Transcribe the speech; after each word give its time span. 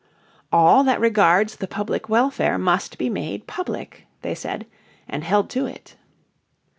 "All 0.51 0.83
that 0.85 0.99
regards 0.99 1.57
the 1.57 1.67
public 1.67 2.09
welfare 2.09 2.57
must 2.57 2.97
be 2.97 3.07
made 3.07 3.45
public," 3.45 4.07
they 4.23 4.33
said, 4.33 4.65
and 5.07 5.23
held 5.23 5.47
to 5.51 5.67
it. 5.67 5.95